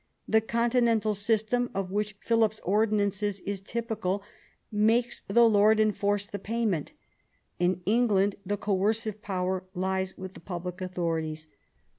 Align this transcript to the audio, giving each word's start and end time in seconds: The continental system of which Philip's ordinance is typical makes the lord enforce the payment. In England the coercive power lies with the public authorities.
The 0.27 0.41
continental 0.41 1.13
system 1.13 1.69
of 1.75 1.91
which 1.91 2.15
Philip's 2.21 2.59
ordinance 2.61 3.21
is 3.21 3.61
typical 3.63 4.23
makes 4.71 5.21
the 5.27 5.47
lord 5.47 5.79
enforce 5.79 6.25
the 6.25 6.39
payment. 6.39 6.93
In 7.59 7.81
England 7.85 8.35
the 8.43 8.57
coercive 8.57 9.21
power 9.21 9.63
lies 9.75 10.17
with 10.17 10.33
the 10.33 10.39
public 10.39 10.81
authorities. 10.81 11.47